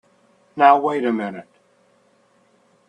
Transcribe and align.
Now 0.55 0.79
wait 0.79 1.05
a 1.05 1.13
minute! 1.13 1.47